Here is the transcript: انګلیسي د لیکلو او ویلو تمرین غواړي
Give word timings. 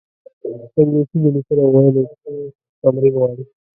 انګلیسي 0.77 1.17
د 1.23 1.25
لیکلو 1.35 1.61
او 1.65 1.71
ویلو 1.83 2.01
تمرین 2.81 3.13
غواړي 3.19 3.43